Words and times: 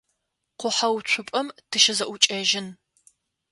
Къухьэуцупӏэм 0.59 1.47
тыщызэӏукӏэжьын. 1.69 2.67